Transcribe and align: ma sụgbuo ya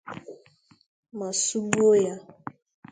ma 1.17 1.29
sụgbuo 1.43 1.91
ya 2.05 2.15